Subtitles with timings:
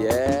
[0.00, 0.37] Yeah.